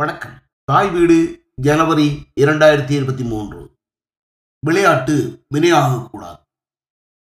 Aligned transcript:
வணக்கம். 0.00 0.30
தாய் 0.64 0.90
வீடு 0.90 1.44
ஜனவரி 1.54 2.26
இரண்டாயிரத்தி 2.40 2.90
இருபத்தி 2.90 3.22
மூன்று. 3.22 3.76
விளையாட்டு 4.66 5.44
வினையாகக்கூடாது. 5.54 6.38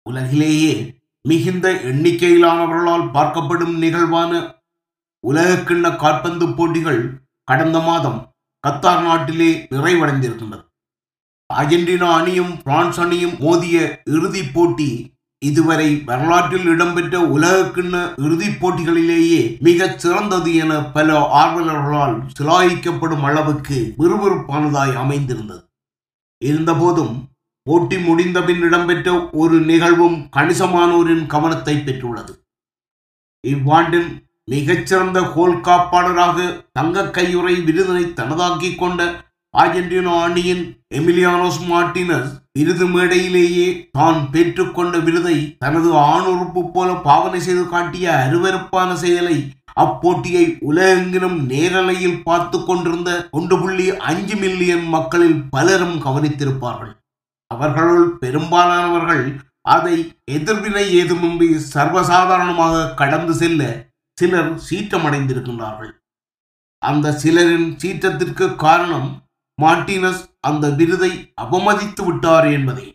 உலகிலேயே 0.02 1.00
மிகுந்த 1.28 1.72
எண்ணிக்கையிலானவர்களால் 1.72 3.10
பார்க்கப்படும் 3.10 3.78
நிகழ்வான 3.78 4.54
உலகக்கிண்ண 5.28 5.96
காற்பந்து 5.96 6.54
போட்டிகள் 6.54 7.20
கடந்த 7.44 7.80
மாதம் 7.80 8.34
கத்தார் 8.68 9.02
நாட்டிலே 9.02 9.66
நிறைவடைந்திருக்கின்றது. 9.70 10.68
அர்ஜென்டினா 11.54 12.12
அணியும் 12.12 12.62
பிரான்ஸ் 12.62 13.00
அணியும் 13.00 13.36
மோதிய 13.38 14.02
இறுதிப் 14.04 14.54
போட்டி 14.54 15.15
இதுவரை 15.48 15.88
வரலாற்றில் 16.08 16.68
இடம்பெற்ற 16.72 17.16
உலகக்கிண்ண 17.36 17.96
இறுதிப் 18.26 18.58
போட்டிகளிலேயே 18.60 19.42
மிகச் 19.66 19.98
சிறந்தது 20.02 20.52
என 20.62 20.72
பல 20.96 21.18
ஆர்வலர்களால் 21.42 22.16
சிலாயிக்கப்படும் 22.38 23.24
அளவுக்கு 23.28 23.78
விறுவிறுப்பானதாய் 23.98 24.94
அமைந்திருந்தது. 25.02 25.62
இருந்தபோதும் 26.42 27.14
போட்டி 27.66 27.96
முடிந்தபின் 27.98 28.62
இடம்பெற்ற 28.68 29.14
ஒரு 29.42 29.56
நிகழ்வும் 29.70 30.18
கணிசமானோரின் 30.36 31.24
கவனத்தை 31.34 31.74
பெற்றுள்ளது. 31.76 32.32
இவ்வாண்டின் 33.44 34.10
மிகச்சிறந்த 34.50 35.18
கோல் 35.36 35.56
காப்பாளராக 35.68 36.38
தங்க 36.72 37.02
கையுறை 37.16 37.54
விருதினை 37.68 38.04
தனதாக்கிக் 38.18 38.80
கொண்ட 38.82 39.00
அர்ஜென்டினா 39.54 40.14
அணியின் 40.26 40.64
எமிலியானோஸ் 40.94 41.60
மார்டினஸ் 41.70 42.32
விருது 42.56 42.86
மேடையிலேயே 42.94 43.68
தான் 43.98 44.18
பெற்றுக்கொண்ட 44.34 44.96
விருதை 45.06 45.36
தனது 45.62 45.90
ஆணுறுப்பு 46.12 46.62
போல 46.74 46.88
பாவனை 47.08 47.40
செய்து 47.46 47.64
காட்டிய 47.74 48.06
அருவருப்பான 48.24 48.90
செயலை 49.04 49.38
அப்போட்டியை 49.84 50.44
உலகெங்கிலும் 50.68 51.38
நேரலையில் 51.50 52.22
பார்த்து 52.28 52.58
கொண்டிருந்த 52.60 53.10
ஒன்று 53.38 53.56
புள்ளி 53.62 53.86
அஞ்சு 54.10 54.36
மில்லியன் 54.42 54.86
மக்களில் 54.94 55.40
பலரும் 55.54 55.98
கவனித்திருப்பார்கள். 56.04 56.94
அவர்களுள் 57.50 58.06
பெரும்பாலானவர்கள் 58.22 59.24
அதை 59.74 59.96
எதிர்வினை 60.36 60.84
ஏதுமின்றி 61.00 61.48
சர்வசாதாரணமாக 61.74 62.88
கடந்து 63.00 63.34
செல்ல 63.34 63.62
சிலர் 64.18 64.50
சீற்றமடைந்திருக்கின்றார்கள். 64.68 65.92
அந்த 66.82 67.12
சிலரின் 67.22 67.68
சீற்றத்திற்கு 67.82 68.46
காரணம் 68.64 69.08
மார்டினஸ் 69.62 70.22
அந்த 70.40 70.70
விருதை 70.70 71.32
அவமதித்து 71.42 72.02
விட்டார் 72.04 72.46
என்பதை. 72.52 72.86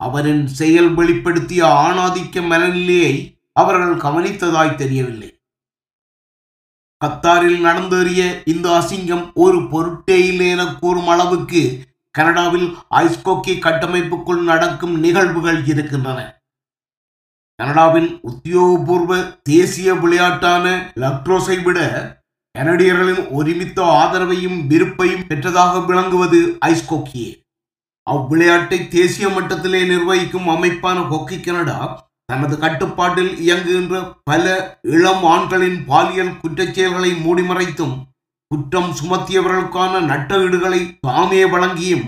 அவரின் 0.00 0.46
செயல் 0.46 0.90
வெளிப்படுத்திய 0.94 1.62
ஆணாதிக்க 1.86 2.42
மனநிலையை 2.46 3.14
அவர்கள் 3.52 3.94
கவனித்ததாய் 3.96 4.74
தெரியவில்லை. 4.74 5.30
கத்தாரில் 7.04 7.60
நடந்தேறிய 7.64 8.22
இந்த 8.46 8.66
அசிங்கம் 8.78 9.24
ஒரு 9.34 9.68
பொருட்டே 9.68 10.26
இல்லை 10.26 10.48
என 10.48 10.64
கூறும் 10.74 11.08
அளவுக்கு 11.08 11.62
கனடாவில் 12.10 12.68
ஐஸ்கோக்கி 12.90 13.54
கட்டமைப்புக்குள் 13.66 14.42
நடக்கும் 14.42 14.94
நிகழ்வுகள் 15.00 15.66
இருக்கின்றன. 15.66 16.20
கனடாவின் 17.56 18.20
உத்தியோகபூர்வ 18.30 19.42
தேசிய 19.42 19.94
விளையாட்டான 19.94 20.64
லக்ரோஸை 20.96 21.62
விட 21.62 21.80
கனடியர்களின் 22.56 23.24
ஒருமித்த 23.30 23.78
ஆதரவையும் 23.96 24.58
விருப்பையும் 24.66 25.26
பெற்றதாக 25.26 25.80
விளங்குவது 25.84 26.40
ஐஸ்கோக்கியே 26.68 27.30
அவ்விளையாட்டை 28.06 28.78
தேசிய 28.88 29.26
மட்டத்திலே 29.28 29.80
நிர்வகிக்கும் 29.84 30.48
அமைப்பான 30.48 30.98
ஹொக்கி 31.08 31.38
கனடா 31.38 31.78
தனது 32.32 32.54
கட்டுப்பாட்டில் 32.56 33.32
இயங்குகின்ற 33.38 33.96
பல 34.24 34.44
இளம் 34.90 35.24
ஆண்களின் 35.26 35.78
பாலியல் 35.86 36.36
குற்றச்செயல்களை 36.40 37.10
மூடிமறைத்தும் 37.24 37.96
குற்றம் 38.50 38.90
சுமத்தியவர்களுக்கான 38.92 40.00
நட்டஈடுகளை 40.06 40.80
தாமே 41.06 41.42
வழங்கியும் 41.44 42.06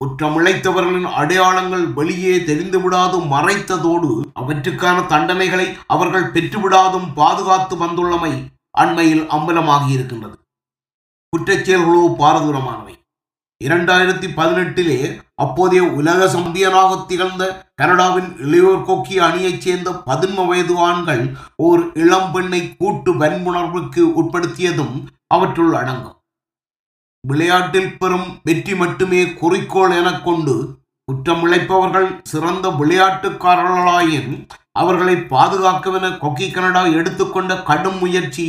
குற்றம் 0.00 0.36
இழைத்தவர்களின் 0.40 1.08
அடையாளங்கள் 1.14 1.84
வெளியே 1.92 2.34
தெரிந்துவிடாது 2.46 3.18
மறைத்ததோடு 3.26 4.10
அவற்றுக்கான 4.40 4.98
தண்டனைகளை 5.06 5.66
அவர்கள் 5.86 6.32
பெற்றுவிடாதும் 6.32 7.08
பாதுகாத்து 7.14 7.76
வந்துள்ளமை 7.76 8.32
அண்மையில் 8.78 9.24
அம்பலமாகி 9.30 9.90
இருக்கின்றது. 9.90 10.38
குற்றச்செயல்களோ 11.32 12.02
பாரதூரமானவை. 12.18 12.92
இரண்டாயிரத்தி 13.64 14.28
பதினெட்டிலே 14.34 15.20
அப்போதைய 15.34 15.82
உலக 15.82 16.26
சம்பியனாக 16.26 17.04
திகழ்ந்த 17.06 17.72
கனடாவின் 17.74 18.30
இளையோர் 18.38 18.84
கொக்கி 18.88 19.16
அணியைச் 19.26 19.60
சேர்ந்த 19.60 19.90
பதின்ம 19.90 20.46
வயது 20.46 20.78
ஆண்கள் 20.78 21.36
ஓர் 21.56 21.92
இளம் 21.94 22.32
பெண்ணை 22.32 22.76
கூட்டு 22.76 23.14
வன்புணர்வுக்கு 23.14 24.02
உட்படுத்தியதும் 24.22 25.06
அவற்றுள் 25.26 25.74
அடங்கும். 25.74 26.18
விளையாட்டில் 27.26 27.98
பெறும் 27.98 28.40
வெற்றி 28.44 28.74
மட்டுமே 28.74 29.32
குறிக்கோள் 29.32 29.90
எனக் 29.90 30.24
கொண்டு 30.24 30.54
குற்றமிழைப்பவர்கள் 31.06 32.20
சிறந்த 32.22 32.68
விளையாட்டுக்காரர்களாயின் 32.68 34.46
அவர்களை 34.76 35.14
பாதுகாக்கவென 35.14 36.06
கொக்கி 36.18 36.46
கனடா 36.50 36.86
எடுத்துக்கொண்ட 36.98 37.62
கடும் 37.62 37.98
முயற்சி 37.98 38.46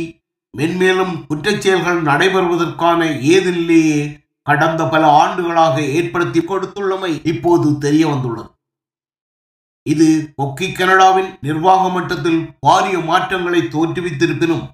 மென்மேலும் 0.54 1.14
குற்றச்செயல்கள் 1.28 2.00
நடைபெறுவதற்கான 2.02 3.00
ஏதில்லையே 3.34 3.98
கடந்த 4.42 4.82
பல 4.84 5.06
ஆண்டுகளாக 5.06 5.76
ஏற்படுத்தி 5.80 6.40
கொடுத்துள்ளமை 6.40 7.12
இப்போது 7.22 7.78
தெரிய 7.78 8.06
வந்துள்ளது. 8.06 8.50
இது 9.86 10.06
கொக்கி 10.36 10.72
கனடாவின் 10.72 11.30
நிர்வாக 11.40 11.88
மட்டத்தில் 11.88 12.40
பாரிய 12.66 13.04
மாற்றங்களை 13.04 13.60
தோற்றுவித்திருப்பினும் 13.60 14.64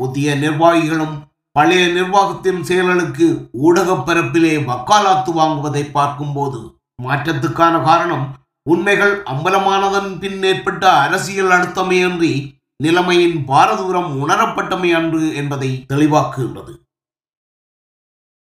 புதிய 0.00 0.34
நிர்வாகிகளும் 0.34 1.14
பழைய 1.56 1.86
நிர்வாகத்தின் 1.92 2.60
செயல்களுக்கு 2.62 3.26
ஊடகப் 3.62 4.04
பரப்பிலே 4.06 4.52
வக்காலாத்து 4.64 5.30
வாங்குவதை 5.32 5.84
பார்க்கும்போது 5.90 6.60
மாற்றத்துக்கான 7.02 7.82
காரணம் 7.84 8.26
உண்மைகள் 8.66 9.14
அம்பலமானதன் 9.32 10.10
பின் 10.18 10.42
ஏற்பட்ட 10.42 10.92
அரசியல் 11.04 11.52
அழுத்தமையன்றி 11.56 12.32
நிலைமையின் 12.76 13.38
பாரதூரம் 13.48 14.10
உணரப்பட்டமை 14.22 14.90
அன்று 14.98 15.34
என்பதை 15.34 15.70
தெளிவாக்குகின்றது. 15.92 16.72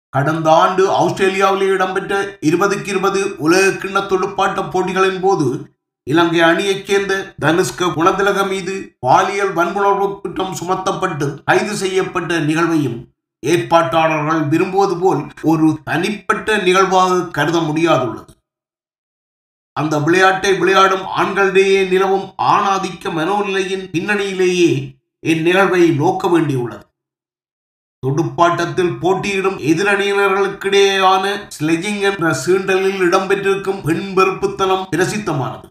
கடந்த 0.09 0.47
ஆண்டு 0.51 0.83
ஆஸ்திரேலியாவில் 0.91 1.69
இடம்பெற்ற 1.75 2.13
இருபதுக்கு 2.49 2.89
இருபது 2.93 3.21
உலக 3.37 3.69
கிண்ண 3.71 3.99
துடுப்பாட்ட 3.99 4.63
போட்டிகளின் 4.71 5.21
போது 5.21 5.47
இலங்கை 6.03 6.41
அணியைச் 6.41 6.85
சேர்ந்த 6.85 7.13
தனுஷ்க 7.45 7.89
குணதிலக 7.97 8.47
மீது 8.47 8.75
பாலியல் 8.99 9.53
வன்புணர்வு 9.53 10.07
குற்றம் 10.21 10.57
சுமத்தப்பட்டு 10.59 11.27
கைது 11.43 11.75
செய்யப்பட்ட 11.75 12.39
நிகழ்வையும் 12.39 12.99
ஏற்பாட்டாளர்கள் 13.43 14.41
விரும்புவது 14.47 14.97
போல் 14.97 15.21
ஒரு 15.41 15.67
தனிப்பட்ட 15.83 16.57
நிகழ்வாக 16.57 17.21
கருத 17.37 17.59
முடியாதுள்ளது. 17.59 18.31
அந்த 19.79 19.95
விளையாட்டை 20.05 20.51
விளையாடும் 20.57 21.05
ஆண்களிடையே 21.19 21.81
நிலவும் 21.89 22.27
ஆணாதிக்க 22.53 23.11
மனோநிலையின் 23.17 23.85
பின்னணியிலேயே 23.93 24.71
இந்நிகழ்வை 25.23 25.83
நோக்க 25.95 26.27
வேண்டியுள்ளது. 26.27 26.85
துடுப்பாட்டத்தில் 28.03 28.93
போட்டியிடும் 29.01 29.57
எதிரணியினர்களுக்கிடையேயான 29.71 31.25
ஸ்லெஜிங் 31.55 32.01
என்ற 32.09 32.31
சீண்டலில் 32.43 33.01
இடம்பெற்றிருக்கும் 33.07 33.83
பெண் 33.87 34.07
வெறுப்புத்தனம் 34.17 34.87
பிரசித்தமானது. 34.95 35.67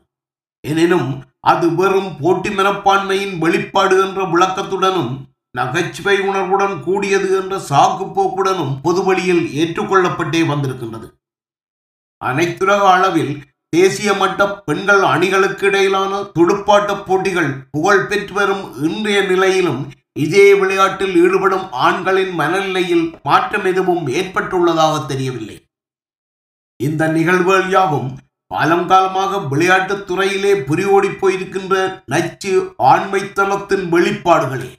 எனினும் 0.64 1.10
அது 1.52 1.66
வெறும் 1.74 2.10
போட்டி 2.20 2.50
மனப்பான்மையின் 2.50 3.34
வெளிப்பாடு 3.38 3.96
என்ற 4.06 4.22
விளக்கத்துடனும் 4.32 5.12
நகைச்சுவை 5.58 6.16
உணர்வுடன் 6.20 6.76
கூடியது 6.82 7.28
என்ற 7.40 7.54
சாக்கு 7.68 8.04
போக்குடனும் 8.16 8.74
பொதுவழியில் 8.84 9.44
ஏற்றுக்கொள்ளப்பட்டே 9.60 10.42
வந்திருக்கின்றது. 10.52 11.08
அனைத்துலக 12.20 12.82
அளவில் 12.96 13.32
தேசிய 13.76 14.12
மட்ட 14.12 14.62
பெண்கள் 14.64 15.02
அணிகளுக்கு 15.02 15.66
இடையிலான 15.66 16.20
துடுப்பாட்ட 16.20 17.04
போட்டிகள் 17.04 17.50
புகழ் 17.70 18.06
பெற்று 18.06 18.34
வரும் 18.34 18.82
இன்றைய 18.82 19.22
நிலையிலும் 19.22 19.92
இதே 20.18 20.54
விளையாட்டில் 20.54 21.14
ஈடுபடும் 21.16 21.72
ஆண்களின் 21.72 22.30
மனநிலையில் 22.30 23.14
மாற்றம் 23.22 23.64
எதுவும் 23.64 24.06
ஏற்பட்டுள்ளதாக 24.06 25.06
தெரியவில்லை. 25.06 25.64
இந்த 26.76 27.06
நிகழ்வுகள் 27.06 27.70
யாவும் 27.70 28.18
காலங்காலமாக 28.54 29.48
விளையாட்டுத் 29.48 30.06
துறையிலே 30.06 30.52
புரியோடி 30.54 31.08
போயிருக்கின்ற 31.08 32.02
நச்சு 32.06 32.74
ஆண்மைத்தனத்தின் 32.78 33.86
வெளிப்பாடுகளே. 33.94 34.70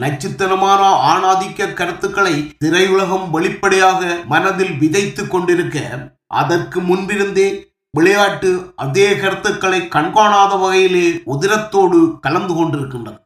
நச்சுத்தனமான 0.00 0.82
ஆணாதிக்க 1.12 1.72
கருத்துக்களை 1.72 2.56
திரையுலகம் 2.64 3.30
வெளிப்படையாக 3.30 4.20
மனதில் 4.26 4.74
விதைத்துக் 4.80 5.28
கொண்டிருக்க 5.28 5.80
அதற்கு 6.26 6.80
முன்பிருந்தே 6.80 7.74
விளையாட்டு 7.90 8.72
அதே 8.76 9.16
கருத்துக்களை 9.16 9.88
கண்காணாத 9.88 10.56
வகையிலே 10.56 11.22
உதிரத்தோடு 11.26 12.20
கலந்து 12.20 12.54
கொண்டிருக்கின்றது. 12.54 13.24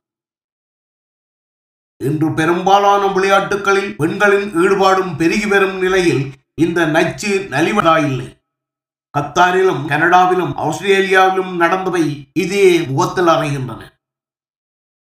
இன்று 2.04 2.34
பெரும்பாலான 2.34 3.06
விளையாட்டுகளில் 3.06 3.96
பெண்களின் 3.96 4.52
ஈடுபாடும் 4.54 5.16
பெருகி 5.16 5.46
வரும் 5.46 5.78
நிலையில் 5.78 6.32
இந்த 6.54 6.86
நச்சு 6.86 7.46
நலிவதாயில்லை 7.50 8.38
கத்தாரிலும் 9.18 9.86
கனடாவிலும் 9.86 10.54
ஆஸ்திரேலியாவிலும் 10.56 11.60
நடந்தவை 11.60 12.30
இதே 12.32 12.80
முகத்தில் 12.80 13.26
அறைகின்றன. 13.26 13.82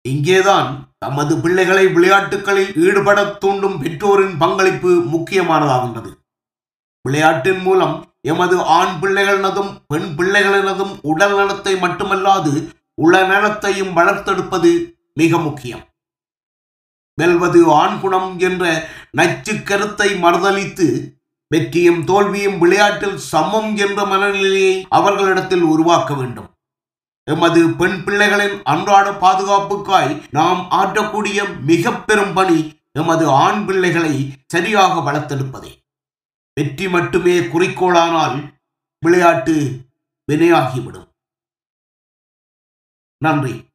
இங்கேதான் 0.08 0.94
தமது 0.98 1.40
பிள்ளைகளை 1.40 1.86
விளையாட்டுகளில் 1.86 2.72
ஈடுபடத் 2.72 3.38
தூண்டும் 3.38 3.78
பெற்றோரின் 3.78 4.38
பங்களிப்பு 4.38 4.90
முக்கியமானதாகின்றது. 5.12 6.10
விளையாட்டின் 7.05 7.62
மூலம் 7.67 7.97
எமது 8.21 8.56
ஆண் 8.62 8.95
பிள்ளைகளினதும் 9.03 9.73
பெண் 9.87 10.09
பிள்ளைகளினதும் 10.19 10.95
உடல் 11.03 11.35
நலத்தை 11.35 11.75
மட்டுமல்லாது 11.75 12.53
உளநலத்தையும் 13.03 13.93
வளர்த்தெடுப்பது 13.99 14.71
மிக 15.15 15.39
முக்கியம். 15.39 15.85
வெல்வது 17.19 17.61
ஆண் 17.81 17.99
குணம் 18.01 18.31
என்ற 18.39 18.65
நச்சு 19.11 19.62
கருத்தை 19.62 20.09
மறுதளித்து 20.23 20.87
வெற்றியும் 21.51 22.01
தோல்வியும் 22.05 22.59
விளையாட்டில் 22.59 23.19
சமம் 23.19 23.71
என்ற 23.77 23.99
மனநிலையை 24.05 24.75
அவர்களிடத்தில் 24.89 25.62
உருவாக்க 25.62 26.15
வேண்டும். 26.15 26.49
எமது 27.25 27.61
பெண் 27.81 28.01
பிள்ளைகளின் 28.06 28.56
அன்றாட 28.62 29.06
பாதுகாப்புக்காய் 29.25 30.11
நாம் 30.31 30.71
ஆற்றக்கூடிய 30.71 31.39
மிக 31.71 31.93
பெரும் 32.09 32.33
பணி 32.33 32.59
எமது 32.93 33.25
ஆண் 33.45 33.62
பிள்ளைகளை 33.67 34.15
சரியாக 34.47 35.12
வளர்த்தெடுப்பதே. 35.12 35.73
வெற்றி 36.61 36.89
மட்டுமே 36.89 37.41
குறிக்கோளானால் 37.41 38.59
விளையாட்டு 39.01 39.81
வினையாகிவிடும். 40.33 41.09
நன்றி. 43.19 43.74